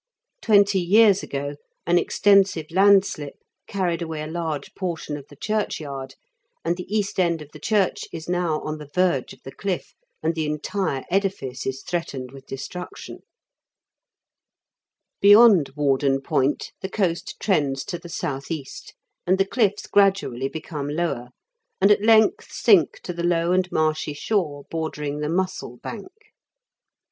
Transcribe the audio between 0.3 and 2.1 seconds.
Twenty years ago, an